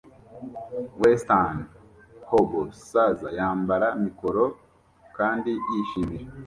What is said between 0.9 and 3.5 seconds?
Western hobo saza